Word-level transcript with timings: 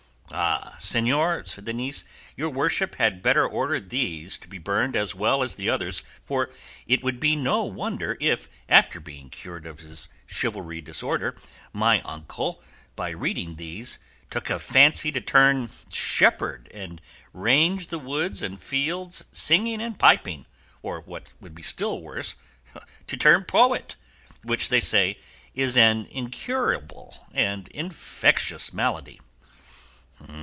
"Ah, 0.33 0.77
señor!" 0.79 1.45
said 1.45 1.65
the 1.65 1.73
niece, 1.73 2.05
"your 2.37 2.49
worship 2.49 2.95
had 2.95 3.21
better 3.21 3.45
order 3.45 3.81
these 3.81 4.37
to 4.37 4.47
be 4.47 4.57
burned 4.57 4.95
as 4.95 5.13
well 5.13 5.43
as 5.43 5.55
the 5.55 5.69
others; 5.69 6.03
for 6.23 6.49
it 6.87 7.03
would 7.03 7.19
be 7.19 7.35
no 7.35 7.65
wonder 7.65 8.15
if, 8.21 8.47
after 8.69 9.01
being 9.01 9.29
cured 9.29 9.65
of 9.65 9.81
his 9.81 10.07
chivalry 10.27 10.79
disorder, 10.79 11.35
my 11.73 11.99
uncle, 12.03 12.63
by 12.95 13.09
reading 13.09 13.57
these, 13.57 13.99
took 14.29 14.49
a 14.49 14.57
fancy 14.57 15.11
to 15.11 15.19
turn 15.19 15.69
shepherd 15.91 16.69
and 16.73 17.01
range 17.33 17.87
the 17.87 17.99
woods 17.99 18.41
and 18.41 18.61
fields 18.63 19.25
singing 19.33 19.81
and 19.81 19.99
piping; 19.99 20.45
or, 20.81 21.01
what 21.01 21.33
would 21.41 21.53
be 21.53 21.61
still 21.61 21.99
worse, 22.01 22.37
to 23.05 23.17
turn 23.17 23.43
poet, 23.43 23.97
which 24.43 24.69
they 24.69 24.79
say 24.79 25.19
is 25.53 25.75
an 25.75 26.05
incurable 26.05 27.27
and 27.33 27.67
infectious 27.69 28.71
malady." 28.71 29.19